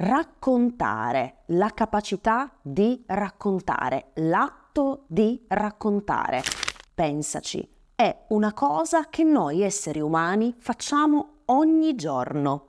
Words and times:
raccontare, 0.00 1.38
la 1.46 1.70
capacità 1.74 2.52
di 2.62 3.02
raccontare, 3.06 4.12
l'atto 4.14 5.04
di 5.08 5.44
raccontare. 5.48 6.42
Pensaci, 6.94 7.68
è 7.96 8.26
una 8.28 8.52
cosa 8.52 9.08
che 9.08 9.24
noi 9.24 9.62
esseri 9.62 10.00
umani 10.00 10.54
facciamo 10.56 11.40
ogni 11.46 11.96
giorno. 11.96 12.68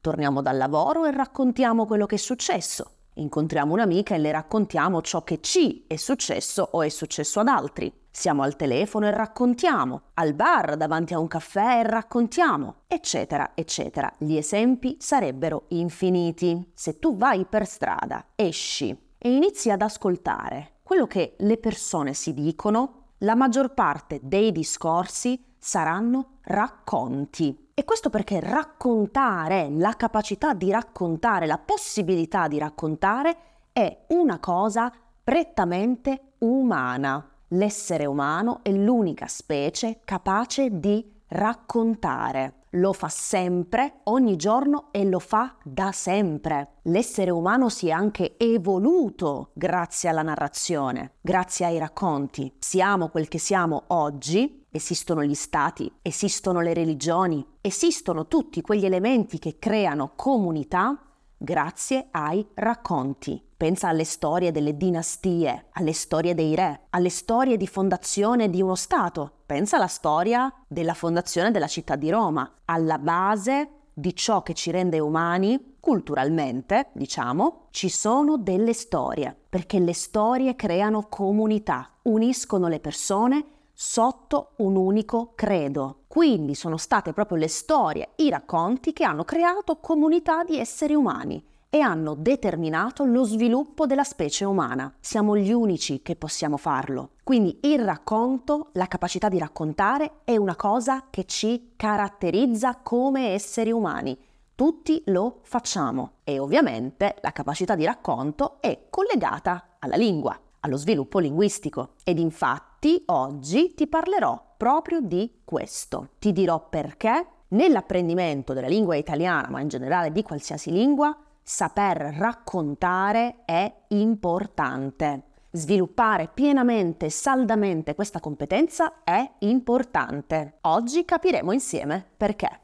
Torniamo 0.00 0.40
dal 0.40 0.56
lavoro 0.56 1.04
e 1.04 1.10
raccontiamo 1.10 1.84
quello 1.84 2.06
che 2.06 2.14
è 2.14 2.18
successo. 2.18 2.92
Incontriamo 3.14 3.74
un'amica 3.74 4.14
e 4.14 4.18
le 4.18 4.32
raccontiamo 4.32 5.02
ciò 5.02 5.22
che 5.22 5.40
ci 5.42 5.84
è 5.86 5.96
successo 5.96 6.66
o 6.72 6.80
è 6.80 6.88
successo 6.88 7.40
ad 7.40 7.48
altri. 7.48 7.99
Siamo 8.12 8.42
al 8.42 8.56
telefono 8.56 9.06
e 9.06 9.12
raccontiamo, 9.12 10.02
al 10.14 10.34
bar 10.34 10.76
davanti 10.76 11.14
a 11.14 11.20
un 11.20 11.28
caffè 11.28 11.78
e 11.78 11.82
raccontiamo, 11.84 12.82
eccetera, 12.88 13.52
eccetera. 13.54 14.12
Gli 14.18 14.36
esempi 14.36 14.96
sarebbero 14.98 15.66
infiniti. 15.68 16.72
Se 16.74 16.98
tu 16.98 17.16
vai 17.16 17.44
per 17.44 17.66
strada, 17.66 18.26
esci 18.34 18.90
e 19.16 19.32
inizi 19.32 19.70
ad 19.70 19.82
ascoltare 19.82 20.78
quello 20.82 21.06
che 21.06 21.36
le 21.38 21.56
persone 21.56 22.14
si 22.14 22.34
dicono, 22.34 23.12
la 23.18 23.36
maggior 23.36 23.74
parte 23.74 24.18
dei 24.20 24.50
discorsi 24.50 25.40
saranno 25.56 26.38
racconti. 26.42 27.68
E 27.74 27.84
questo 27.84 28.10
perché 28.10 28.40
raccontare, 28.40 29.68
la 29.70 29.94
capacità 29.94 30.52
di 30.52 30.72
raccontare, 30.72 31.46
la 31.46 31.58
possibilità 31.58 32.48
di 32.48 32.58
raccontare 32.58 33.36
è 33.72 34.06
una 34.08 34.40
cosa 34.40 34.92
prettamente 35.22 36.32
umana. 36.38 37.24
L'essere 37.54 38.06
umano 38.06 38.60
è 38.62 38.70
l'unica 38.70 39.26
specie 39.26 40.00
capace 40.04 40.78
di 40.78 41.04
raccontare. 41.30 42.66
Lo 42.74 42.92
fa 42.92 43.08
sempre, 43.08 44.02
ogni 44.04 44.36
giorno 44.36 44.90
e 44.92 45.04
lo 45.04 45.18
fa 45.18 45.56
da 45.64 45.90
sempre. 45.90 46.74
L'essere 46.82 47.32
umano 47.32 47.68
si 47.68 47.88
è 47.88 47.90
anche 47.90 48.36
evoluto 48.38 49.50
grazie 49.54 50.08
alla 50.08 50.22
narrazione, 50.22 51.14
grazie 51.20 51.66
ai 51.66 51.78
racconti. 51.78 52.54
Siamo 52.60 53.08
quel 53.08 53.26
che 53.26 53.38
siamo 53.38 53.82
oggi, 53.88 54.66
esistono 54.70 55.24
gli 55.24 55.34
stati, 55.34 55.92
esistono 56.02 56.60
le 56.60 56.72
religioni, 56.72 57.44
esistono 57.60 58.28
tutti 58.28 58.60
quegli 58.60 58.84
elementi 58.84 59.40
che 59.40 59.58
creano 59.58 60.12
comunità 60.14 60.96
grazie 61.36 62.06
ai 62.12 62.46
racconti. 62.54 63.48
Pensa 63.60 63.88
alle 63.88 64.04
storie 64.04 64.52
delle 64.52 64.74
dinastie, 64.74 65.66
alle 65.72 65.92
storie 65.92 66.34
dei 66.34 66.54
re, 66.54 66.86
alle 66.88 67.10
storie 67.10 67.58
di 67.58 67.66
fondazione 67.66 68.48
di 68.48 68.62
uno 68.62 68.74
Stato. 68.74 69.32
Pensa 69.44 69.76
alla 69.76 69.86
storia 69.86 70.50
della 70.66 70.94
fondazione 70.94 71.50
della 71.50 71.66
città 71.66 71.94
di 71.94 72.08
Roma, 72.08 72.50
alla 72.64 72.96
base 72.96 73.68
di 73.92 74.16
ciò 74.16 74.42
che 74.42 74.54
ci 74.54 74.70
rende 74.70 74.98
umani, 74.98 75.76
culturalmente, 75.78 76.88
diciamo, 76.94 77.66
ci 77.68 77.90
sono 77.90 78.38
delle 78.38 78.72
storie, 78.72 79.36
perché 79.50 79.78
le 79.78 79.92
storie 79.92 80.56
creano 80.56 81.08
comunità, 81.10 81.96
uniscono 82.04 82.66
le 82.66 82.80
persone 82.80 83.44
sotto 83.74 84.52
un 84.56 84.74
unico 84.74 85.32
credo. 85.34 86.04
Quindi 86.06 86.54
sono 86.54 86.78
state 86.78 87.12
proprio 87.12 87.36
le 87.36 87.48
storie, 87.48 88.12
i 88.16 88.30
racconti 88.30 88.94
che 88.94 89.04
hanno 89.04 89.24
creato 89.24 89.80
comunità 89.80 90.44
di 90.44 90.58
esseri 90.58 90.94
umani 90.94 91.48
e 91.70 91.80
hanno 91.80 92.14
determinato 92.14 93.04
lo 93.04 93.22
sviluppo 93.22 93.86
della 93.86 94.02
specie 94.02 94.44
umana. 94.44 94.92
Siamo 94.98 95.36
gli 95.36 95.52
unici 95.52 96.02
che 96.02 96.16
possiamo 96.16 96.56
farlo. 96.56 97.10
Quindi 97.22 97.60
il 97.62 97.84
racconto, 97.84 98.70
la 98.72 98.86
capacità 98.86 99.28
di 99.28 99.38
raccontare 99.38 100.22
è 100.24 100.36
una 100.36 100.56
cosa 100.56 101.06
che 101.08 101.24
ci 101.26 101.74
caratterizza 101.76 102.80
come 102.82 103.28
esseri 103.28 103.70
umani. 103.70 104.18
Tutti 104.56 105.00
lo 105.06 105.38
facciamo 105.42 106.14
e 106.24 106.40
ovviamente 106.40 107.14
la 107.22 107.30
capacità 107.30 107.76
di 107.76 107.84
racconto 107.84 108.60
è 108.60 108.86
collegata 108.90 109.76
alla 109.78 109.96
lingua, 109.96 110.38
allo 110.60 110.76
sviluppo 110.76 111.20
linguistico. 111.20 111.92
Ed 112.04 112.18
infatti 112.18 113.02
oggi 113.06 113.74
ti 113.74 113.86
parlerò 113.86 114.54
proprio 114.56 115.00
di 115.00 115.40
questo. 115.44 116.10
Ti 116.18 116.32
dirò 116.32 116.68
perché 116.68 117.26
nell'apprendimento 117.48 118.52
della 118.52 118.68
lingua 118.68 118.96
italiana, 118.96 119.48
ma 119.48 119.60
in 119.60 119.68
generale 119.68 120.12
di 120.12 120.22
qualsiasi 120.22 120.70
lingua, 120.70 121.16
saper 121.50 122.14
raccontare 122.16 123.42
è 123.44 123.70
importante. 123.88 125.24
Sviluppare 125.50 126.30
pienamente 126.32 127.06
e 127.06 127.10
saldamente 127.10 127.96
questa 127.96 128.20
competenza 128.20 129.02
è 129.02 129.28
importante. 129.40 130.58
Oggi 130.60 131.04
capiremo 131.04 131.50
insieme 131.50 132.06
perché. 132.16 132.60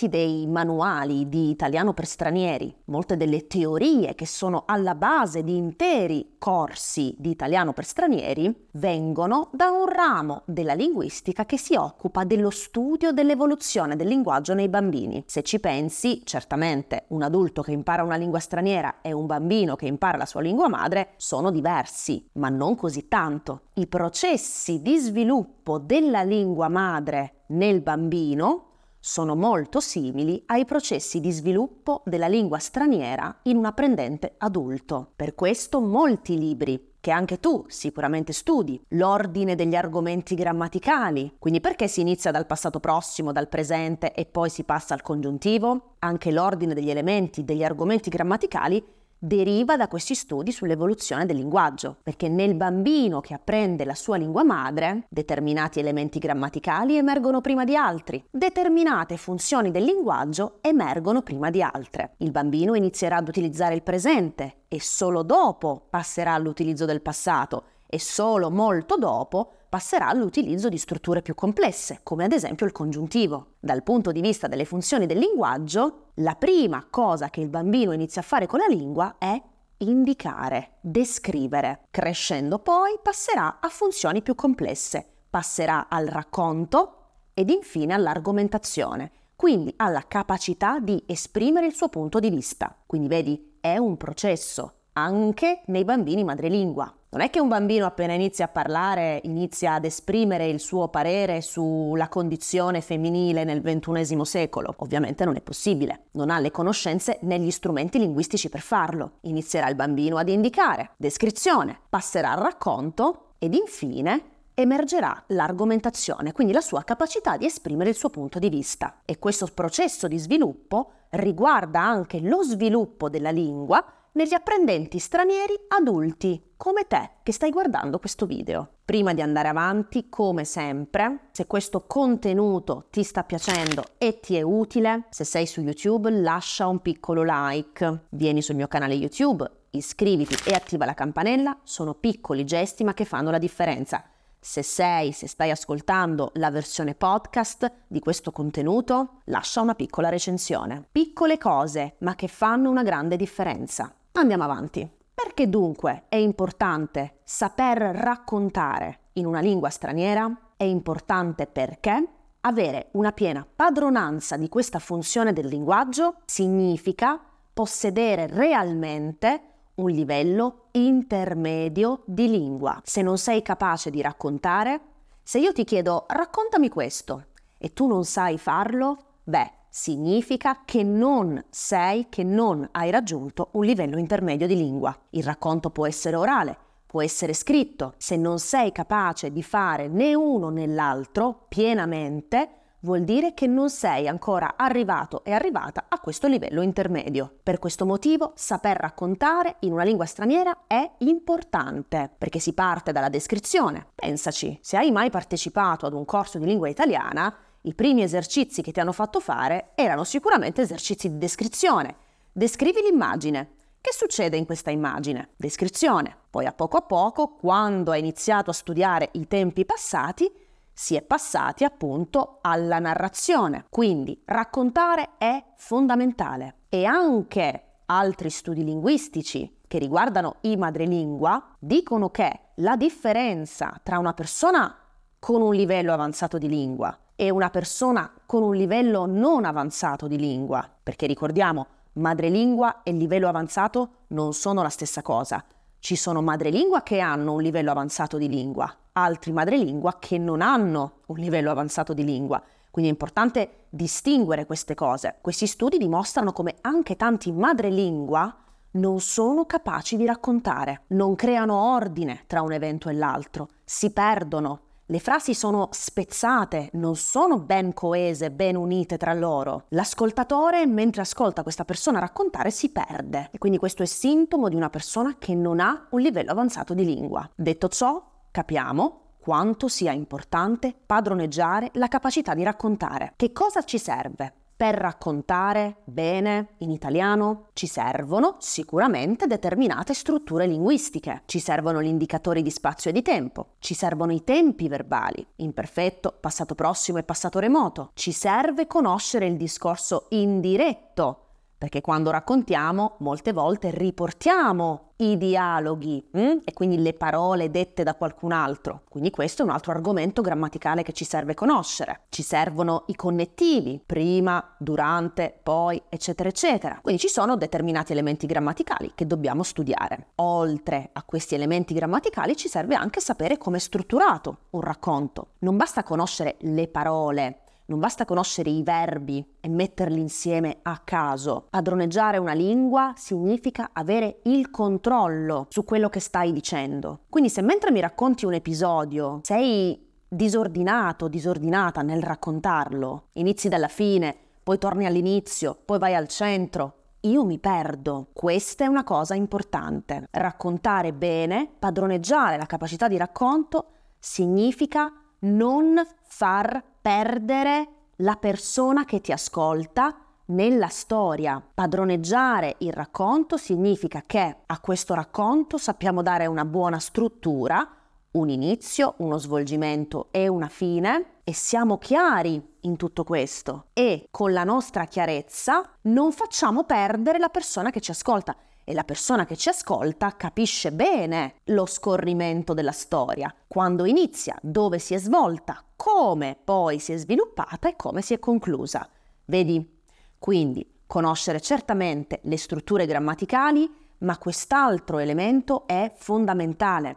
Molti 0.00 0.16
dei 0.16 0.46
manuali 0.46 1.28
di 1.28 1.50
italiano 1.50 1.92
per 1.92 2.06
stranieri, 2.06 2.72
molte 2.84 3.16
delle 3.16 3.48
teorie 3.48 4.14
che 4.14 4.26
sono 4.26 4.62
alla 4.64 4.94
base 4.94 5.42
di 5.42 5.56
interi 5.56 6.36
corsi 6.38 7.16
di 7.18 7.30
italiano 7.30 7.72
per 7.72 7.84
stranieri 7.84 8.68
vengono 8.74 9.50
da 9.52 9.70
un 9.70 9.88
ramo 9.88 10.42
della 10.44 10.74
linguistica 10.74 11.46
che 11.46 11.58
si 11.58 11.74
occupa 11.74 12.22
dello 12.22 12.50
studio 12.50 13.10
dell'evoluzione 13.10 13.96
del 13.96 14.06
linguaggio 14.06 14.54
nei 14.54 14.68
bambini. 14.68 15.24
Se 15.26 15.42
ci 15.42 15.58
pensi, 15.58 16.22
certamente 16.22 17.06
un 17.08 17.22
adulto 17.22 17.62
che 17.62 17.72
impara 17.72 18.04
una 18.04 18.14
lingua 18.14 18.38
straniera 18.38 19.00
e 19.02 19.10
un 19.10 19.26
bambino 19.26 19.74
che 19.74 19.86
impara 19.86 20.16
la 20.16 20.26
sua 20.26 20.42
lingua 20.42 20.68
madre 20.68 21.14
sono 21.16 21.50
diversi, 21.50 22.24
ma 22.34 22.48
non 22.48 22.76
così 22.76 23.08
tanto. 23.08 23.62
I 23.74 23.88
processi 23.88 24.80
di 24.80 24.96
sviluppo 24.96 25.78
della 25.78 26.22
lingua 26.22 26.68
madre 26.68 27.32
nel 27.48 27.80
bambino 27.80 28.67
sono 29.08 29.34
molto 29.34 29.80
simili 29.80 30.42
ai 30.48 30.66
processi 30.66 31.18
di 31.18 31.30
sviluppo 31.30 32.02
della 32.04 32.28
lingua 32.28 32.58
straniera 32.58 33.38
in 33.44 33.56
un 33.56 33.64
apprendente 33.64 34.34
adulto. 34.36 35.12
Per 35.16 35.34
questo 35.34 35.80
molti 35.80 36.38
libri, 36.38 36.96
che 37.00 37.10
anche 37.10 37.40
tu 37.40 37.64
sicuramente 37.68 38.34
studi, 38.34 38.78
l'ordine 38.88 39.54
degli 39.54 39.74
argomenti 39.74 40.34
grammaticali, 40.34 41.36
quindi 41.38 41.62
perché 41.62 41.88
si 41.88 42.02
inizia 42.02 42.30
dal 42.30 42.44
passato 42.44 42.80
prossimo, 42.80 43.32
dal 43.32 43.48
presente 43.48 44.12
e 44.12 44.26
poi 44.26 44.50
si 44.50 44.64
passa 44.64 44.92
al 44.92 45.00
congiuntivo, 45.00 45.94
anche 46.00 46.30
l'ordine 46.30 46.74
degli 46.74 46.90
elementi 46.90 47.44
degli 47.44 47.64
argomenti 47.64 48.10
grammaticali 48.10 48.96
deriva 49.18 49.76
da 49.76 49.88
questi 49.88 50.14
studi 50.14 50.52
sull'evoluzione 50.52 51.26
del 51.26 51.36
linguaggio, 51.36 51.96
perché 52.02 52.28
nel 52.28 52.54
bambino 52.54 53.20
che 53.20 53.34
apprende 53.34 53.84
la 53.84 53.94
sua 53.94 54.16
lingua 54.16 54.44
madre, 54.44 55.04
determinati 55.08 55.80
elementi 55.80 56.18
grammaticali 56.18 56.96
emergono 56.96 57.40
prima 57.40 57.64
di 57.64 57.76
altri, 57.76 58.24
determinate 58.30 59.16
funzioni 59.16 59.70
del 59.70 59.84
linguaggio 59.84 60.58
emergono 60.60 61.22
prima 61.22 61.50
di 61.50 61.62
altre. 61.62 62.14
Il 62.18 62.30
bambino 62.30 62.74
inizierà 62.74 63.16
ad 63.16 63.28
utilizzare 63.28 63.74
il 63.74 63.82
presente 63.82 64.62
e 64.68 64.80
solo 64.80 65.22
dopo 65.22 65.86
passerà 65.90 66.34
all'utilizzo 66.34 66.84
del 66.84 67.02
passato 67.02 67.64
e 67.86 67.98
solo 67.98 68.50
molto 68.50 68.96
dopo 68.96 69.52
passerà 69.68 70.08
all'utilizzo 70.08 70.68
di 70.68 70.78
strutture 70.78 71.22
più 71.22 71.34
complesse, 71.34 72.00
come 72.02 72.24
ad 72.24 72.32
esempio 72.32 72.66
il 72.66 72.72
congiuntivo. 72.72 73.54
Dal 73.60 73.82
punto 73.82 74.12
di 74.12 74.20
vista 74.20 74.46
delle 74.46 74.64
funzioni 74.64 75.06
del 75.06 75.18
linguaggio, 75.18 76.10
la 76.14 76.34
prima 76.34 76.86
cosa 76.88 77.30
che 77.30 77.40
il 77.40 77.48
bambino 77.48 77.92
inizia 77.92 78.22
a 78.22 78.24
fare 78.24 78.46
con 78.46 78.60
la 78.60 78.66
lingua 78.66 79.16
è 79.18 79.40
indicare, 79.78 80.78
descrivere. 80.80 81.82
Crescendo 81.90 82.58
poi 82.58 82.98
passerà 83.02 83.58
a 83.60 83.68
funzioni 83.68 84.22
più 84.22 84.34
complesse, 84.34 85.06
passerà 85.28 85.88
al 85.88 86.06
racconto 86.06 86.94
ed 87.34 87.50
infine 87.50 87.94
all'argomentazione, 87.94 89.12
quindi 89.36 89.72
alla 89.76 90.04
capacità 90.08 90.80
di 90.80 91.02
esprimere 91.06 91.66
il 91.66 91.74
suo 91.74 91.88
punto 91.88 92.18
di 92.18 92.30
vista. 92.30 92.76
Quindi 92.86 93.08
vedi, 93.08 93.58
è 93.60 93.76
un 93.76 93.96
processo 93.96 94.72
anche 94.94 95.62
nei 95.66 95.84
bambini 95.84 96.24
madrelingua. 96.24 96.92
Non 97.10 97.22
è 97.22 97.30
che 97.30 97.40
un 97.40 97.48
bambino 97.48 97.86
appena 97.86 98.12
inizia 98.12 98.44
a 98.44 98.48
parlare 98.48 99.20
inizia 99.24 99.72
ad 99.72 99.86
esprimere 99.86 100.46
il 100.46 100.60
suo 100.60 100.88
parere 100.88 101.40
sulla 101.40 102.06
condizione 102.08 102.82
femminile 102.82 103.44
nel 103.44 103.62
XXI 103.62 104.26
secolo. 104.26 104.74
Ovviamente 104.76 105.24
non 105.24 105.34
è 105.34 105.40
possibile. 105.40 106.08
Non 106.12 106.28
ha 106.28 106.38
le 106.38 106.50
conoscenze 106.50 107.18
né 107.22 107.38
gli 107.38 107.50
strumenti 107.50 107.98
linguistici 107.98 108.50
per 108.50 108.60
farlo. 108.60 109.12
Inizierà 109.22 109.70
il 109.70 109.74
bambino 109.74 110.18
ad 110.18 110.28
indicare, 110.28 110.90
descrizione, 110.98 111.80
passerà 111.88 112.32
al 112.32 112.42
racconto 112.42 113.32
ed 113.38 113.54
infine 113.54 114.36
emergerà 114.52 115.24
l'argomentazione, 115.28 116.32
quindi 116.32 116.52
la 116.52 116.60
sua 116.60 116.82
capacità 116.82 117.38
di 117.38 117.46
esprimere 117.46 117.88
il 117.88 117.96
suo 117.96 118.10
punto 118.10 118.38
di 118.38 118.50
vista. 118.50 118.98
E 119.06 119.18
questo 119.18 119.46
processo 119.54 120.08
di 120.08 120.18
sviluppo 120.18 120.90
riguarda 121.10 121.80
anche 121.80 122.20
lo 122.20 122.42
sviluppo 122.42 123.08
della 123.08 123.30
lingua 123.30 123.82
negli 124.18 124.34
apprendenti 124.34 124.98
stranieri 124.98 125.54
adulti, 125.68 126.54
come 126.56 126.88
te 126.88 127.10
che 127.22 127.30
stai 127.30 127.50
guardando 127.50 128.00
questo 128.00 128.26
video. 128.26 128.68
Prima 128.84 129.14
di 129.14 129.22
andare 129.22 129.46
avanti, 129.46 130.08
come 130.08 130.44
sempre, 130.44 131.28
se 131.30 131.46
questo 131.46 131.86
contenuto 131.86 132.86
ti 132.90 133.04
sta 133.04 133.22
piacendo 133.22 133.84
e 133.96 134.18
ti 134.18 134.34
è 134.34 134.42
utile, 134.42 135.04
se 135.10 135.22
sei 135.22 135.46
su 135.46 135.60
YouTube 135.60 136.10
lascia 136.10 136.66
un 136.66 136.80
piccolo 136.80 137.22
like, 137.24 138.06
vieni 138.08 138.42
sul 138.42 138.56
mio 138.56 138.66
canale 138.66 138.94
YouTube 138.94 139.48
iscriviti 139.70 140.34
e 140.50 140.52
attiva 140.52 140.84
la 140.84 140.94
campanella 140.94 141.56
sono 141.62 141.94
piccoli 141.94 142.44
gesti 142.44 142.82
ma 142.82 142.94
che 142.94 143.04
fanno 143.04 143.30
la 143.30 143.38
differenza. 143.38 144.02
Se 144.40 144.62
sei, 144.62 145.12
se 145.12 145.28
stai 145.28 145.52
ascoltando 145.52 146.30
la 146.34 146.50
versione 146.50 146.96
podcast 146.96 147.70
di 147.86 148.00
questo 148.00 148.32
contenuto, 148.32 149.20
lascia 149.26 149.60
una 149.60 149.74
piccola 149.74 150.08
recensione. 150.08 150.88
Piccole 150.90 151.38
cose, 151.38 151.96
ma 151.98 152.16
che 152.16 152.26
fanno 152.26 152.70
una 152.70 152.82
grande 152.82 153.16
differenza. 153.16 153.92
Andiamo 154.18 154.42
avanti. 154.42 154.90
Perché 155.14 155.48
dunque 155.48 156.06
è 156.08 156.16
importante 156.16 157.20
saper 157.22 157.78
raccontare 157.78 159.10
in 159.12 159.26
una 159.26 159.38
lingua 159.38 159.70
straniera? 159.70 160.52
È 160.56 160.64
importante 160.64 161.46
perché 161.46 162.04
avere 162.40 162.88
una 162.94 163.12
piena 163.12 163.46
padronanza 163.46 164.36
di 164.36 164.48
questa 164.48 164.80
funzione 164.80 165.32
del 165.32 165.46
linguaggio 165.46 166.16
significa 166.24 167.20
possedere 167.54 168.26
realmente 168.26 169.42
un 169.76 169.90
livello 169.90 170.64
intermedio 170.72 172.02
di 172.04 172.28
lingua. 172.28 172.80
Se 172.82 173.02
non 173.02 173.18
sei 173.18 173.40
capace 173.40 173.88
di 173.88 174.02
raccontare, 174.02 174.80
se 175.22 175.38
io 175.38 175.52
ti 175.52 175.62
chiedo 175.62 176.06
raccontami 176.08 176.68
questo 176.68 177.26
e 177.56 177.72
tu 177.72 177.86
non 177.86 178.04
sai 178.04 178.36
farlo, 178.36 178.96
beh, 179.22 179.57
significa 179.68 180.62
che 180.64 180.82
non 180.82 181.42
sei, 181.50 182.06
che 182.08 182.24
non 182.24 182.68
hai 182.72 182.90
raggiunto 182.90 183.48
un 183.52 183.64
livello 183.64 183.98
intermedio 183.98 184.46
di 184.46 184.56
lingua. 184.56 184.96
Il 185.10 185.24
racconto 185.24 185.70
può 185.70 185.86
essere 185.86 186.16
orale, 186.16 186.56
può 186.86 187.02
essere 187.02 187.34
scritto. 187.34 187.94
Se 187.98 188.16
non 188.16 188.38
sei 188.38 188.72
capace 188.72 189.30
di 189.30 189.42
fare 189.42 189.88
né 189.88 190.14
uno 190.14 190.48
né 190.48 190.66
l'altro 190.66 191.44
pienamente, 191.48 192.50
vuol 192.80 193.02
dire 193.02 193.34
che 193.34 193.46
non 193.46 193.70
sei 193.70 194.06
ancora 194.06 194.54
arrivato 194.56 195.24
e 195.24 195.32
arrivata 195.32 195.86
a 195.88 195.98
questo 195.98 196.28
livello 196.28 196.62
intermedio. 196.62 197.38
Per 197.42 197.58
questo 197.58 197.84
motivo 197.84 198.32
saper 198.36 198.76
raccontare 198.76 199.56
in 199.60 199.72
una 199.72 199.82
lingua 199.82 200.04
straniera 200.04 200.64
è 200.66 200.88
importante, 200.98 202.10
perché 202.16 202.38
si 202.38 202.52
parte 202.52 202.92
dalla 202.92 203.08
descrizione. 203.08 203.88
Pensaci, 203.94 204.58
se 204.62 204.76
hai 204.76 204.90
mai 204.90 205.10
partecipato 205.10 205.86
ad 205.86 205.92
un 205.92 206.04
corso 206.04 206.38
di 206.38 206.46
lingua 206.46 206.68
italiana, 206.68 207.34
i 207.68 207.74
primi 207.74 208.02
esercizi 208.02 208.62
che 208.62 208.72
ti 208.72 208.80
hanno 208.80 208.92
fatto 208.92 209.20
fare 209.20 209.72
erano 209.74 210.02
sicuramente 210.02 210.62
esercizi 210.62 211.10
di 211.10 211.18
descrizione. 211.18 211.96
Descrivi 212.32 212.80
l'immagine. 212.80 213.56
Che 213.78 213.92
succede 213.92 214.38
in 214.38 214.46
questa 214.46 214.70
immagine? 214.70 215.30
Descrizione. 215.36 216.16
Poi 216.30 216.46
a 216.46 216.52
poco 216.52 216.78
a 216.78 216.82
poco, 216.82 217.34
quando 217.34 217.90
hai 217.90 218.00
iniziato 218.00 218.48
a 218.48 218.54
studiare 218.54 219.10
i 219.12 219.28
tempi 219.28 219.66
passati, 219.66 220.32
si 220.72 220.96
è 220.96 221.02
passati 221.02 221.64
appunto 221.64 222.38
alla 222.40 222.78
narrazione. 222.78 223.66
Quindi 223.68 224.18
raccontare 224.24 225.10
è 225.18 225.44
fondamentale 225.56 226.60
e 226.70 226.86
anche 226.86 227.64
altri 227.84 228.30
studi 228.30 228.64
linguistici 228.64 229.58
che 229.68 229.78
riguardano 229.78 230.36
i 230.42 230.56
madrelingua 230.56 231.56
dicono 231.58 232.08
che 232.08 232.40
la 232.56 232.76
differenza 232.76 233.78
tra 233.82 233.98
una 233.98 234.14
persona 234.14 234.74
con 235.18 235.42
un 235.42 235.54
livello 235.54 235.92
avanzato 235.92 236.38
di 236.38 236.48
lingua 236.48 236.98
e 237.20 237.30
una 237.30 237.50
persona 237.50 238.08
con 238.26 238.44
un 238.44 238.54
livello 238.54 239.04
non 239.04 239.44
avanzato 239.44 240.06
di 240.06 240.16
lingua, 240.16 240.70
perché 240.80 241.08
ricordiamo, 241.08 241.66
madrelingua 241.94 242.84
e 242.84 242.92
livello 242.92 243.26
avanzato 243.26 244.04
non 244.08 244.32
sono 244.32 244.62
la 244.62 244.68
stessa 244.68 245.02
cosa. 245.02 245.44
Ci 245.80 245.96
sono 245.96 246.22
madrelingua 246.22 246.84
che 246.84 247.00
hanno 247.00 247.32
un 247.32 247.42
livello 247.42 247.72
avanzato 247.72 248.18
di 248.18 248.28
lingua, 248.28 248.72
altri 248.92 249.32
madrelingua 249.32 249.96
che 249.98 250.16
non 250.16 250.40
hanno 250.40 251.00
un 251.06 251.16
livello 251.16 251.50
avanzato 251.50 251.92
di 251.92 252.04
lingua. 252.04 252.40
Quindi 252.70 252.88
è 252.88 252.94
importante 252.94 253.64
distinguere 253.68 254.46
queste 254.46 254.76
cose. 254.76 255.16
Questi 255.20 255.48
studi 255.48 255.76
dimostrano 255.76 256.30
come 256.30 256.58
anche 256.60 256.94
tanti 256.94 257.32
madrelingua 257.32 258.32
non 258.72 259.00
sono 259.00 259.44
capaci 259.44 259.96
di 259.96 260.06
raccontare, 260.06 260.82
non 260.88 261.16
creano 261.16 261.72
ordine 261.74 262.22
tra 262.28 262.42
un 262.42 262.52
evento 262.52 262.88
e 262.88 262.92
l'altro, 262.92 263.48
si 263.64 263.90
perdono. 263.90 264.60
Le 264.90 265.00
frasi 265.00 265.34
sono 265.34 265.68
spezzate, 265.70 266.70
non 266.72 266.96
sono 266.96 267.38
ben 267.38 267.74
coese, 267.74 268.30
ben 268.30 268.56
unite 268.56 268.96
tra 268.96 269.12
loro. 269.12 269.66
L'ascoltatore, 269.68 270.64
mentre 270.64 271.02
ascolta 271.02 271.42
questa 271.42 271.66
persona 271.66 271.98
raccontare, 271.98 272.50
si 272.50 272.70
perde. 272.70 273.28
E 273.30 273.36
quindi 273.36 273.58
questo 273.58 273.82
è 273.82 273.86
sintomo 273.86 274.48
di 274.48 274.56
una 274.56 274.70
persona 274.70 275.16
che 275.18 275.34
non 275.34 275.60
ha 275.60 275.88
un 275.90 276.00
livello 276.00 276.30
avanzato 276.30 276.72
di 276.72 276.86
lingua. 276.86 277.28
Detto 277.34 277.68
ciò, 277.68 278.02
capiamo 278.30 279.00
quanto 279.18 279.68
sia 279.68 279.92
importante 279.92 280.74
padroneggiare 280.86 281.68
la 281.74 281.88
capacità 281.88 282.32
di 282.32 282.42
raccontare. 282.42 283.12
Che 283.14 283.30
cosa 283.30 283.62
ci 283.64 283.76
serve? 283.78 284.32
Per 284.58 284.74
raccontare 284.74 285.82
bene 285.84 286.54
in 286.58 286.70
italiano 286.70 287.50
ci 287.52 287.68
servono 287.68 288.38
sicuramente 288.40 289.28
determinate 289.28 289.94
strutture 289.94 290.48
linguistiche, 290.48 291.22
ci 291.26 291.38
servono 291.38 291.80
gli 291.80 291.86
indicatori 291.86 292.42
di 292.42 292.50
spazio 292.50 292.90
e 292.90 292.92
di 292.92 293.02
tempo, 293.02 293.50
ci 293.60 293.74
servono 293.74 294.10
i 294.10 294.24
tempi 294.24 294.66
verbali, 294.66 295.24
imperfetto, 295.36 296.12
passato 296.18 296.56
prossimo 296.56 296.98
e 296.98 297.04
passato 297.04 297.38
remoto, 297.38 297.92
ci 297.94 298.10
serve 298.10 298.66
conoscere 298.66 299.28
il 299.28 299.36
discorso 299.36 300.06
indiretto 300.08 301.27
perché 301.58 301.80
quando 301.80 302.10
raccontiamo 302.10 302.94
molte 303.00 303.32
volte 303.32 303.70
riportiamo 303.70 304.92
i 304.98 305.16
dialoghi 305.16 306.08
hm? 306.12 306.38
e 306.44 306.52
quindi 306.52 306.80
le 306.80 306.94
parole 306.94 307.50
dette 307.50 307.82
da 307.82 307.94
qualcun 307.94 308.32
altro. 308.32 308.82
Quindi 308.88 309.10
questo 309.10 309.42
è 309.42 309.44
un 309.44 309.50
altro 309.50 309.72
argomento 309.72 310.22
grammaticale 310.22 310.82
che 310.82 310.92
ci 310.92 311.04
serve 311.04 311.34
conoscere. 311.34 312.02
Ci 312.08 312.22
servono 312.22 312.84
i 312.86 312.96
connettivi, 312.96 313.80
prima, 313.84 314.54
durante, 314.58 315.38
poi, 315.42 315.80
eccetera, 315.88 316.28
eccetera. 316.28 316.78
Quindi 316.80 317.00
ci 317.00 317.08
sono 317.08 317.36
determinati 317.36 317.92
elementi 317.92 318.26
grammaticali 318.26 318.92
che 318.94 319.06
dobbiamo 319.06 319.42
studiare. 319.42 320.08
Oltre 320.16 320.90
a 320.92 321.02
questi 321.02 321.34
elementi 321.34 321.74
grammaticali 321.74 322.36
ci 322.36 322.48
serve 322.48 322.74
anche 322.74 323.00
sapere 323.00 323.38
come 323.38 323.58
è 323.58 323.60
strutturato 323.60 324.38
un 324.50 324.60
racconto. 324.60 325.34
Non 325.40 325.56
basta 325.56 325.82
conoscere 325.82 326.36
le 326.40 326.66
parole, 326.68 327.42
non 327.68 327.80
basta 327.80 328.06
conoscere 328.06 328.48
i 328.48 328.62
verbi 328.62 329.24
e 329.40 329.48
metterli 329.48 330.00
insieme 330.00 330.58
a 330.62 330.78
caso. 330.78 331.48
Padroneggiare 331.50 332.16
una 332.16 332.32
lingua 332.32 332.94
significa 332.96 333.70
avere 333.74 334.20
il 334.24 334.50
controllo 334.50 335.46
su 335.50 335.64
quello 335.64 335.90
che 335.90 336.00
stai 336.00 336.32
dicendo. 336.32 337.00
Quindi 337.10 337.28
se 337.28 337.42
mentre 337.42 337.70
mi 337.70 337.80
racconti 337.80 338.24
un 338.24 338.32
episodio 338.32 339.20
sei 339.22 339.86
disordinato, 340.08 341.08
disordinata 341.08 341.82
nel 341.82 342.02
raccontarlo, 342.02 343.08
inizi 343.12 343.50
dalla 343.50 343.68
fine, 343.68 344.16
poi 344.42 344.56
torni 344.56 344.86
all'inizio, 344.86 345.54
poi 345.62 345.78
vai 345.78 345.94
al 345.94 346.08
centro, 346.08 346.74
io 347.00 347.26
mi 347.26 347.38
perdo. 347.38 348.08
Questa 348.14 348.64
è 348.64 348.66
una 348.66 348.82
cosa 348.82 349.14
importante. 349.14 350.08
Raccontare 350.10 350.94
bene, 350.94 351.50
padroneggiare 351.58 352.38
la 352.38 352.46
capacità 352.46 352.88
di 352.88 352.96
racconto, 352.96 353.72
significa 353.98 354.90
non 355.20 355.80
far 356.04 356.62
perdere 356.88 357.68
la 357.96 358.16
persona 358.16 358.86
che 358.86 359.02
ti 359.02 359.12
ascolta 359.12 359.94
nella 360.28 360.68
storia. 360.68 361.38
Padroneggiare 361.52 362.54
il 362.60 362.72
racconto 362.72 363.36
significa 363.36 364.04
che 364.06 364.36
a 364.46 364.58
questo 364.60 364.94
racconto 364.94 365.58
sappiamo 365.58 366.00
dare 366.00 366.24
una 366.24 366.46
buona 366.46 366.78
struttura, 366.78 367.68
un 368.12 368.30
inizio, 368.30 368.94
uno 368.98 369.18
svolgimento 369.18 370.08
e 370.12 370.28
una 370.28 370.48
fine 370.48 371.16
e 371.24 371.34
siamo 371.34 371.76
chiari 371.76 372.42
in 372.60 372.76
tutto 372.76 373.04
questo 373.04 373.66
e 373.74 374.08
con 374.10 374.32
la 374.32 374.44
nostra 374.44 374.86
chiarezza 374.86 375.70
non 375.82 376.10
facciamo 376.10 376.64
perdere 376.64 377.18
la 377.18 377.28
persona 377.28 377.68
che 377.68 377.82
ci 377.82 377.90
ascolta 377.90 378.34
e 378.68 378.74
la 378.74 378.84
persona 378.84 379.24
che 379.24 379.34
ci 379.34 379.48
ascolta 379.48 380.14
capisce 380.14 380.72
bene 380.72 381.36
lo 381.44 381.64
scorrimento 381.64 382.52
della 382.52 382.70
storia, 382.70 383.34
quando 383.46 383.86
inizia, 383.86 384.38
dove 384.42 384.78
si 384.78 384.92
è 384.92 384.98
svolta, 384.98 385.64
come 385.74 386.36
poi 386.44 386.78
si 386.78 386.92
è 386.92 386.98
sviluppata 386.98 387.70
e 387.70 387.76
come 387.76 388.02
si 388.02 388.12
è 388.12 388.18
conclusa. 388.18 388.86
Vedi? 389.24 389.80
Quindi 390.18 390.80
conoscere 390.86 391.40
certamente 391.40 392.20
le 392.24 392.36
strutture 392.36 392.84
grammaticali, 392.84 393.72
ma 394.00 394.18
quest'altro 394.18 394.98
elemento 394.98 395.66
è 395.66 395.90
fondamentale. 395.96 396.94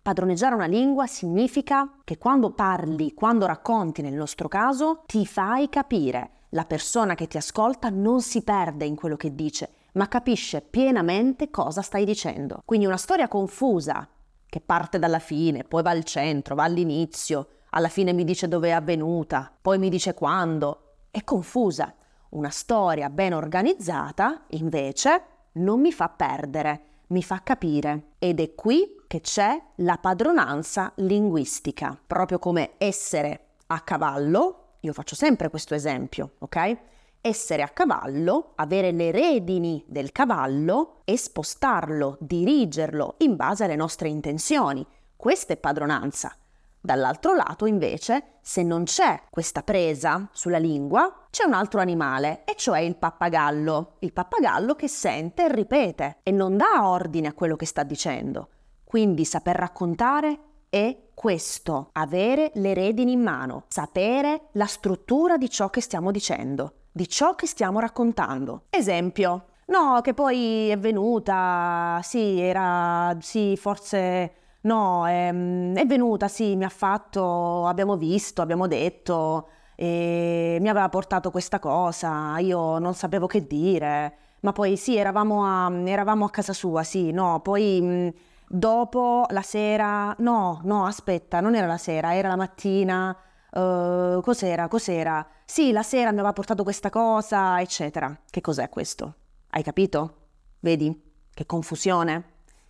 Padroneggiare 0.00 0.54
una 0.54 0.64
lingua 0.64 1.06
significa 1.06 1.98
che 2.02 2.16
quando 2.16 2.52
parli, 2.52 3.12
quando 3.12 3.44
racconti 3.44 4.00
nel 4.00 4.14
nostro 4.14 4.48
caso, 4.48 5.02
ti 5.04 5.26
fai 5.26 5.68
capire. 5.68 6.30
La 6.52 6.64
persona 6.64 7.14
che 7.14 7.26
ti 7.26 7.36
ascolta 7.36 7.90
non 7.90 8.22
si 8.22 8.42
perde 8.42 8.86
in 8.86 8.94
quello 8.94 9.16
che 9.16 9.34
dice, 9.34 9.74
ma 9.92 10.08
capisce 10.08 10.60
pienamente 10.60 11.50
cosa 11.50 11.82
stai 11.82 12.04
dicendo. 12.04 12.62
Quindi 12.64 12.86
una 12.86 12.96
storia 12.96 13.28
confusa, 13.28 14.08
che 14.46 14.60
parte 14.60 14.98
dalla 14.98 15.18
fine, 15.18 15.64
poi 15.64 15.82
va 15.82 15.90
al 15.90 16.04
centro, 16.04 16.54
va 16.54 16.64
all'inizio, 16.64 17.48
alla 17.70 17.88
fine 17.88 18.12
mi 18.12 18.24
dice 18.24 18.48
dove 18.48 18.68
è 18.68 18.72
avvenuta, 18.72 19.52
poi 19.60 19.78
mi 19.78 19.88
dice 19.88 20.14
quando, 20.14 20.94
è 21.10 21.22
confusa. 21.24 21.94
Una 22.30 22.50
storia 22.50 23.10
ben 23.10 23.32
organizzata, 23.32 24.44
invece, 24.48 25.22
non 25.52 25.80
mi 25.80 25.92
fa 25.92 26.08
perdere, 26.08 26.82
mi 27.08 27.22
fa 27.22 27.42
capire. 27.42 28.12
Ed 28.18 28.40
è 28.40 28.54
qui 28.54 29.02
che 29.06 29.20
c'è 29.20 29.60
la 29.76 29.98
padronanza 29.98 30.92
linguistica, 30.96 31.98
proprio 32.06 32.38
come 32.38 32.72
essere 32.78 33.46
a 33.66 33.80
cavallo, 33.80 34.74
io 34.80 34.92
faccio 34.92 35.14
sempre 35.14 35.50
questo 35.50 35.74
esempio, 35.74 36.32
ok? 36.38 36.78
Essere 37.20 37.62
a 37.62 37.68
cavallo, 37.68 38.52
avere 38.56 38.92
le 38.92 39.10
redini 39.10 39.84
del 39.86 40.12
cavallo 40.12 41.02
e 41.04 41.16
spostarlo, 41.16 42.16
dirigerlo 42.20 43.16
in 43.18 43.36
base 43.36 43.64
alle 43.64 43.76
nostre 43.76 44.08
intenzioni. 44.08 44.86
Questa 45.16 45.52
è 45.52 45.56
padronanza. 45.56 46.34
Dall'altro 46.82 47.34
lato, 47.34 47.66
invece, 47.66 48.38
se 48.40 48.62
non 48.62 48.84
c'è 48.84 49.20
questa 49.28 49.62
presa 49.62 50.30
sulla 50.32 50.56
lingua, 50.56 51.26
c'è 51.30 51.44
un 51.44 51.52
altro 51.52 51.80
animale, 51.80 52.44
e 52.44 52.54
cioè 52.56 52.80
il 52.80 52.96
pappagallo. 52.96 53.96
Il 53.98 54.14
pappagallo 54.14 54.74
che 54.74 54.88
sente 54.88 55.44
e 55.44 55.52
ripete 55.52 56.20
e 56.22 56.30
non 56.30 56.56
dà 56.56 56.88
ordine 56.88 57.28
a 57.28 57.34
quello 57.34 57.56
che 57.56 57.66
sta 57.66 57.82
dicendo. 57.82 58.48
Quindi 58.82 59.26
saper 59.26 59.56
raccontare 59.56 60.38
è 60.70 60.96
questo, 61.12 61.90
avere 61.92 62.50
le 62.54 62.72
redini 62.72 63.12
in 63.12 63.20
mano, 63.20 63.64
sapere 63.68 64.48
la 64.52 64.66
struttura 64.66 65.36
di 65.36 65.50
ciò 65.50 65.68
che 65.68 65.82
stiamo 65.82 66.10
dicendo, 66.10 66.76
di 66.92 67.08
ciò 67.08 67.34
che 67.34 67.46
stiamo 67.46 67.80
raccontando. 67.80 68.64
Esempio, 68.70 69.46
no, 69.66 70.00
che 70.02 70.14
poi 70.14 70.68
è 70.68 70.78
venuta, 70.78 72.00
sì, 72.02 72.40
era, 72.40 73.16
sì, 73.20 73.56
forse 73.56 74.34
No, 74.62 75.06
è, 75.06 75.28
ehm, 75.28 75.74
è 75.76 75.86
venuta, 75.86 76.28
sì, 76.28 76.54
mi 76.56 76.64
ha 76.64 76.68
fatto, 76.68 77.66
abbiamo 77.66 77.96
visto, 77.96 78.42
abbiamo 78.42 78.66
detto, 78.66 79.48
mi 79.78 80.68
aveva 80.68 80.88
portato 80.90 81.30
questa 81.30 81.58
cosa, 81.58 82.38
io 82.38 82.78
non 82.78 82.92
sapevo 82.94 83.26
che 83.26 83.46
dire, 83.46 84.14
ma 84.40 84.52
poi 84.52 84.76
sì, 84.76 84.96
eravamo 84.96 85.44
a, 85.46 85.72
eravamo 85.88 86.26
a 86.26 86.30
casa 86.30 86.52
sua, 86.52 86.82
sì, 86.82 87.10
no, 87.12 87.40
poi 87.40 88.14
dopo 88.46 89.24
la 89.30 89.40
sera, 89.42 90.14
no, 90.18 90.60
no, 90.64 90.84
aspetta, 90.84 91.40
non 91.40 91.54
era 91.54 91.66
la 91.66 91.78
sera, 91.78 92.14
era 92.14 92.28
la 92.28 92.36
mattina, 92.36 93.16
uh, 93.52 94.20
cos'era, 94.20 94.68
cos'era? 94.68 95.26
Sì, 95.44 95.72
la 95.72 95.82
sera 95.82 96.10
mi 96.10 96.18
aveva 96.18 96.32
portato 96.32 96.62
questa 96.62 96.90
cosa, 96.90 97.60
eccetera. 97.60 98.16
Che 98.28 98.40
cos'è 98.40 98.68
questo? 98.68 99.14
Hai 99.50 99.62
capito? 99.62 100.14
Vedi? 100.60 101.02
Che 101.32 101.46
confusione? 101.46 102.24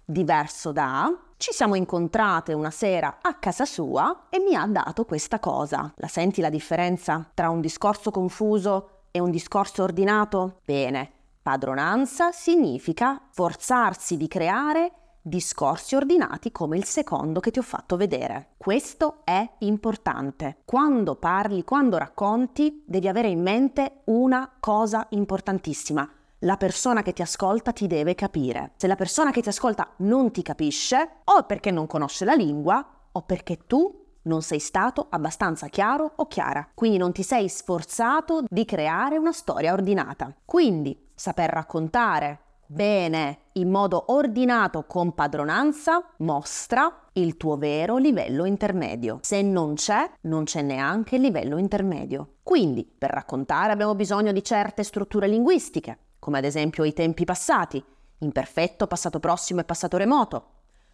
Diverso 0.04 0.72
da 0.72 1.12
ci 1.40 1.52
siamo 1.54 1.74
incontrate 1.74 2.52
una 2.52 2.70
sera 2.70 3.16
a 3.22 3.36
casa 3.36 3.64
sua 3.64 4.26
e 4.28 4.38
mi 4.40 4.54
ha 4.54 4.66
dato 4.66 5.06
questa 5.06 5.40
cosa. 5.40 5.90
La 5.96 6.06
senti 6.06 6.42
la 6.42 6.50
differenza 6.50 7.30
tra 7.32 7.48
un 7.48 7.62
discorso 7.62 8.10
confuso 8.10 9.04
e 9.10 9.20
un 9.20 9.30
discorso 9.30 9.82
ordinato? 9.82 10.58
Bene, 10.66 11.10
padronanza 11.40 12.30
significa 12.30 13.22
forzarsi 13.30 14.18
di 14.18 14.28
creare 14.28 14.92
discorsi 15.22 15.94
ordinati 15.94 16.50
come 16.50 16.76
il 16.76 16.84
secondo 16.84 17.40
che 17.40 17.50
ti 17.50 17.58
ho 17.58 17.62
fatto 17.62 17.96
vedere. 17.96 18.50
Questo 18.56 19.20
è 19.24 19.48
importante. 19.58 20.58
Quando 20.64 21.16
parli, 21.16 21.64
quando 21.64 21.98
racconti, 21.98 22.84
devi 22.86 23.08
avere 23.08 23.28
in 23.28 23.42
mente 23.42 24.02
una 24.04 24.50
cosa 24.58 25.06
importantissima 25.10 26.08
la 26.44 26.56
persona 26.56 27.02
che 27.02 27.12
ti 27.12 27.22
ascolta 27.22 27.72
ti 27.72 27.86
deve 27.86 28.14
capire. 28.14 28.72
Se 28.76 28.86
la 28.86 28.96
persona 28.96 29.30
che 29.30 29.42
ti 29.42 29.48
ascolta 29.48 29.92
non 29.98 30.30
ti 30.30 30.42
capisce, 30.42 31.16
o 31.24 31.42
perché 31.42 31.70
non 31.70 31.86
conosce 31.86 32.24
la 32.24 32.34
lingua, 32.34 32.82
o 33.12 33.22
perché 33.22 33.66
tu 33.66 34.06
non 34.22 34.42
sei 34.42 34.58
stato 34.58 35.06
abbastanza 35.10 35.68
chiaro 35.68 36.12
o 36.16 36.26
chiara, 36.26 36.68
quindi 36.74 36.98
non 36.98 37.12
ti 37.12 37.22
sei 37.22 37.48
sforzato 37.48 38.44
di 38.48 38.64
creare 38.64 39.16
una 39.16 39.32
storia 39.32 39.72
ordinata. 39.72 40.34
Quindi 40.44 41.08
saper 41.14 41.50
raccontare 41.50 42.40
bene, 42.72 43.46
in 43.54 43.68
modo 43.68 44.12
ordinato 44.12 44.84
con 44.84 45.12
padronanza, 45.12 46.04
mostra 46.18 47.08
il 47.14 47.36
tuo 47.36 47.56
vero 47.56 47.96
livello 47.96 48.44
intermedio. 48.44 49.18
Se 49.22 49.42
non 49.42 49.74
c'è, 49.74 50.08
non 50.22 50.44
c'è 50.44 50.62
neanche 50.62 51.16
il 51.16 51.22
livello 51.22 51.58
intermedio. 51.58 52.36
Quindi, 52.44 52.84
per 52.84 53.10
raccontare 53.10 53.72
abbiamo 53.72 53.96
bisogno 53.96 54.30
di 54.30 54.44
certe 54.44 54.84
strutture 54.84 55.26
linguistiche, 55.26 55.98
come 56.20 56.38
ad 56.38 56.44
esempio 56.44 56.84
i 56.84 56.92
tempi 56.92 57.24
passati, 57.24 57.82
imperfetto, 58.18 58.86
passato 58.86 59.18
prossimo 59.18 59.60
e 59.60 59.64
passato 59.64 59.96
remoto. 59.96 60.44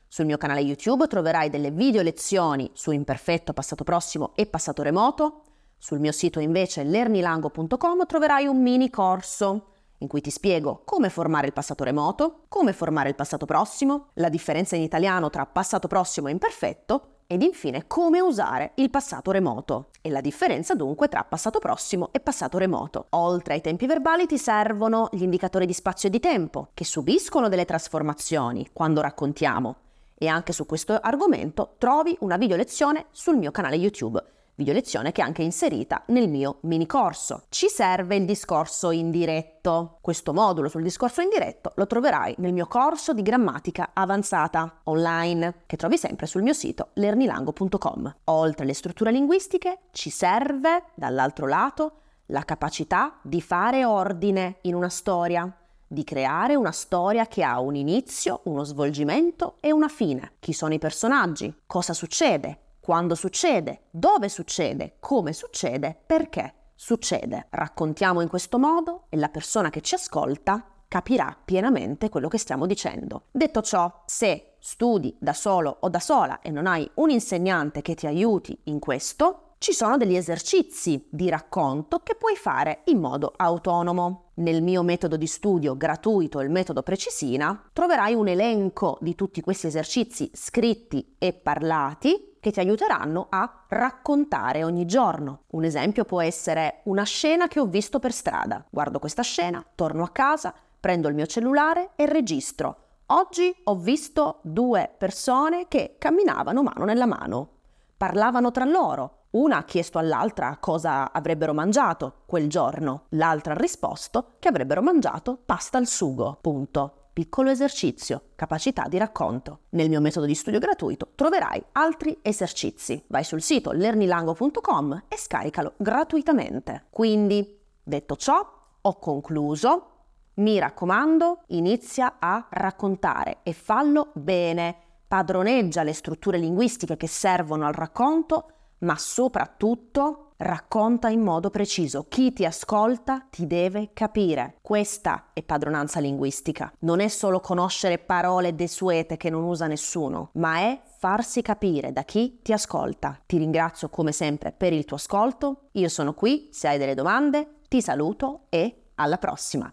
Sul 0.09 0.25
mio 0.25 0.39
canale 0.39 0.61
YouTube 0.61 1.07
troverai 1.09 1.51
delle 1.51 1.71
video 1.71 2.01
lezioni 2.01 2.71
su 2.73 2.91
imperfetto, 2.91 3.53
passato 3.53 3.85
prossimo 3.85 4.33
e 4.35 4.47
passato 4.47 4.83
remoto. 4.83 5.43
Sul 5.77 6.01
mio 6.01 6.13
sito 6.13 6.41
invece 6.41 6.85
lernilango.com 6.85 8.07
troverai 8.07 8.47
un 8.47 8.63
mini 8.63 8.89
corso 8.89 9.73
in 9.99 10.09
cui 10.09 10.21
ti 10.21 10.31
spiego 10.31 10.83
come 10.85 11.09
formare 11.09 11.47
il 11.47 11.53
passato 11.53 11.85
remoto, 11.85 12.45
come 12.49 12.73
formare 12.73 13.09
il 13.09 13.15
passato 13.15 13.47
prossimo, 13.47 14.09
la 14.15 14.29
differenza 14.29 14.77
in 14.77 14.83
italiano 14.83 15.31
tra 15.31 15.47
passato 15.47 15.89
prossimo 15.89 16.29
e 16.29 16.33
imperfetto 16.33 17.11
ed 17.27 17.43
infine 17.43 17.87
come 17.87 18.21
usare 18.21 18.73
il 18.77 18.91
passato 18.91 19.31
remoto. 19.31 19.89
E 20.01 20.11
la 20.11 20.21
differenza 20.21 20.75
dunque 20.75 21.09
tra 21.09 21.25
passato 21.25 21.59
prossimo 21.59 22.11
e 22.13 22.21
passato 22.21 22.59
remoto. 22.59 23.07
Oltre 23.11 23.55
ai 23.55 23.61
tempi 23.61 23.87
verbali 23.87 24.27
ti 24.27 24.39
servono 24.39 25.09
gli 25.11 25.23
indicatori 25.23 25.67
di 25.67 25.73
spazio 25.73 26.09
e 26.09 26.13
di 26.13 26.21
tempo 26.21 26.69
che 26.75 26.85
subiscono 26.85 27.49
delle 27.49 27.65
trasformazioni 27.65 28.69
quando 28.73 29.01
raccontiamo. 29.01 29.77
E 30.19 30.29
anche 30.29 30.53
su 30.53 30.65
questo 30.67 30.99
argomento 30.99 31.75
trovi 31.79 32.17
una 32.21 32.37
video 32.37 32.57
lezione 32.57 33.07
sul 33.11 33.37
mio 33.37 33.51
canale 33.51 33.77
YouTube 33.77 34.23
video 34.57 34.73
lezione 34.73 35.13
che 35.13 35.21
è 35.21 35.25
anche 35.25 35.43
inserita 35.43 36.03
nel 36.07 36.29
mio 36.29 36.59
mini 36.63 36.87
corso. 36.87 37.45
Ci 37.49 37.69
serve 37.69 38.17
il 38.17 38.25
discorso 38.25 38.91
indiretto. 38.91 39.99
Questo 40.01 40.33
modulo 40.33 40.69
sul 40.69 40.83
discorso 40.83 41.21
indiretto 41.21 41.73
lo 41.77 41.87
troverai 41.87 42.35
nel 42.39 42.53
mio 42.53 42.67
corso 42.67 43.13
di 43.13 43.23
grammatica 43.23 43.91
avanzata 43.93 44.81
online 44.85 45.63
che 45.67 45.77
trovi 45.77 45.99
sempre 45.99 46.27
sul 46.27 46.43
mio 46.43 46.55
sito 46.55 46.89
lernilango.com. 46.95 48.17
Oltre 48.25 48.65
alle 48.65 48.75
strutture 48.75 49.11
linguistiche 49.11 49.81
ci 49.93 50.11
serve 50.11 50.85
dall'altro 50.95 51.47
lato 51.47 51.93
la 52.27 52.43
capacità 52.43 53.19
di 53.23 53.41
fare 53.41 53.85
ordine 53.85 54.59
in 54.63 54.75
una 54.75 54.89
storia 54.89 55.51
di 55.89 56.03
creare 56.03 56.57
una 56.57 56.73
storia 56.73 57.27
che 57.27 57.45
ha 57.45 57.61
un 57.61 57.77
inizio, 57.77 58.41
uno 58.45 58.65
svolgimento 58.65 59.59
e 59.61 59.71
una 59.71 59.89
fine. 59.89 60.33
Chi 60.41 60.53
sono 60.53 60.75
i 60.75 60.79
personaggi? 60.79 61.55
Cosa 61.65 61.93
succede? 61.93 62.66
Quando 62.87 63.17
succede, 63.17 63.87
dove 63.91 64.29
succede, 64.29 64.99
come 65.01 65.33
succede, 65.33 65.99
perché 66.07 66.71
succede. 66.77 67.49
Raccontiamo 67.51 68.21
in 68.21 68.29
questo 68.29 68.61
modo 68.61 69.07
e 69.09 69.17
la 69.17 69.29
persona 69.29 69.71
che 69.71 69.81
ci 69.81 69.97
ascolta 69.97 70.65
capirà 70.87 71.37
pienamente 71.45 72.09
quello 72.09 72.29
che 72.29 72.39
stiamo 72.39 72.65
dicendo. 72.65 73.25
Detto 73.33 73.61
ciò, 73.61 74.05
se 74.07 74.53
studi 74.61 75.17
da 75.19 75.33
solo 75.33 75.79
o 75.81 75.89
da 75.89 75.99
sola 75.99 76.39
e 76.39 76.51
non 76.51 76.69
hai 76.69 76.89
un 76.95 77.11
insegnante 77.11 77.83
che 77.83 77.97
ti 77.97 78.07
aiuti 78.07 78.57
in 78.67 78.79
questo, 78.79 79.55
ci 79.59 79.73
sono 79.73 79.97
degli 79.97 80.15
esercizi 80.15 81.09
di 81.11 81.29
racconto 81.29 81.99
che 82.05 82.15
puoi 82.15 82.37
fare 82.37 82.83
in 82.85 83.01
modo 83.01 83.33
autonomo. 83.35 84.31
Nel 84.35 84.63
mio 84.63 84.85
metodo 84.85 85.17
di 85.17 85.27
studio 85.27 85.77
gratuito, 85.77 86.39
il 86.39 86.51
metodo 86.51 86.85
Precisina, 86.85 87.69
troverai 87.73 88.15
un 88.15 88.29
elenco 88.29 88.97
di 89.01 89.17
tutti 89.17 89.41
questi 89.41 89.67
esercizi 89.67 90.31
scritti 90.33 91.17
e 91.19 91.33
parlati 91.33 92.36
che 92.47 92.53
ti 92.53 92.61
aiuteranno 92.61 93.27
a 93.29 93.65
raccontare 93.67 94.63
ogni 94.63 94.87
giorno. 94.87 95.41
Un 95.49 95.65
esempio 95.65 96.05
può 96.05 96.21
essere 96.21 96.83
una 96.85 97.03
scena 97.03 97.49
che 97.49 97.59
ho 97.59 97.67
visto 97.67 97.99
per 97.99 98.13
strada. 98.13 98.65
Guardo 98.71 99.01
questa 99.01 99.23
scena, 99.23 99.65
torno 99.75 100.05
a 100.05 100.11
casa, 100.11 100.55
prendo 100.79 101.09
il 101.09 101.17
mio 101.17 101.27
cellulare 101.27 101.91
e 101.97 102.07
registro. 102.07 102.77
Oggi 103.07 103.53
ho 103.65 103.75
visto 103.75 104.39
due 104.43 104.89
persone 104.97 105.67
che 105.67 105.97
camminavano 105.99 106.63
mano 106.63 106.85
nella 106.85 107.07
mano. 107.07 107.49
Parlavano 107.97 108.53
tra 108.53 108.65
loro. 108.65 109.23
Una 109.31 109.57
ha 109.57 109.65
chiesto 109.65 109.99
all'altra 109.99 110.57
cosa 110.61 111.11
avrebbero 111.11 111.53
mangiato 111.53 112.19
quel 112.27 112.49
giorno. 112.49 113.07
L'altra 113.09 113.55
ha 113.55 113.59
risposto 113.59 114.35
che 114.39 114.47
avrebbero 114.47 114.83
mangiato 114.83 115.37
pasta 115.45 115.79
al 115.79 115.89
sugo. 115.89 116.39
Punto 116.41 117.06
piccolo 117.17 117.49
esercizio, 117.49 118.25
capacità 118.35 118.89
di 118.89 118.99
racconto. 118.99 119.61
Nel 119.71 119.89
mio 119.89 120.03
metodo 120.03 120.27
di 120.27 120.35
studio 120.35 120.59
gratuito 120.59 121.13
troverai 121.15 121.65
altri 121.73 122.19
esercizi. 122.21 123.03
Vai 123.07 123.25
sul 123.25 123.41
sito 123.41 123.73
lernilango.com 123.73 125.05
e 125.09 125.17
scaricalo 125.17 125.73
gratuitamente. 125.79 126.89
Quindi, 126.91 127.59
detto 127.83 128.17
ciò, 128.17 128.47
ho 128.83 128.99
concluso. 128.99 129.93
Mi 130.35 130.59
raccomando, 130.59 131.45
inizia 131.47 132.17
a 132.19 132.49
raccontare 132.51 133.39
e 133.45 133.55
fallo 133.55 134.11
bene. 134.13 134.77
Padroneggia 135.09 135.83
le 135.85 135.95
strutture 135.95 136.37
linguistiche 136.37 136.99
che 136.99 137.07
servono 137.07 137.65
al 137.65 137.73
racconto, 137.73 138.56
ma 138.79 138.97
soprattutto 138.97 140.27
Racconta 140.39 141.09
in 141.09 141.23
modo 141.23 141.49
preciso. 141.49 142.05
Chi 142.09 142.33
ti 142.35 142.45
ascolta 142.45 143.27
ti 143.31 143.47
deve 143.47 143.91
capire. 143.95 144.57
Questa 144.61 145.31
è 145.33 145.43
padronanza 145.43 145.99
linguistica. 145.99 146.71
Non 146.81 147.01
è 147.01 147.09
solo 147.09 147.41
conoscere 147.41 147.99
parole 147.99 148.55
desuete 148.55 149.17
che 149.17 149.31
non 149.31 149.45
usa 149.45 149.67
nessuno, 149.67 150.31
ma 150.35 150.59
è 150.59 150.79
farsi 150.99 151.41
capire 151.41 151.91
da 151.91 152.03
chi 152.03 152.41
ti 152.43 152.53
ascolta. 152.53 153.19
Ti 153.25 153.39
ringrazio 153.39 153.89
come 153.89 154.13
sempre 154.13 154.53
per 154.53 154.75
il 154.75 154.85
tuo 154.85 154.97
ascolto. 154.97 155.69
Io 155.73 155.89
sono 155.89 156.13
qui, 156.13 156.51
se 156.53 156.69
hai 156.69 156.77
delle 156.79 156.95
domande, 156.95 157.61
ti 157.69 157.81
saluto 157.81 158.45
e 158.51 158.91
alla 158.97 159.17
prossima. 159.17 159.73